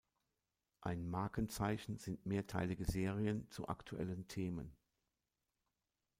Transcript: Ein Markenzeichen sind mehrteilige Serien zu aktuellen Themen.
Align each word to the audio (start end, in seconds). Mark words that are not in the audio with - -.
Ein 0.81 1.07
Markenzeichen 1.07 1.99
sind 1.99 2.25
mehrteilige 2.25 2.85
Serien 2.85 3.47
zu 3.51 3.67
aktuellen 3.69 4.27
Themen. 4.27 4.75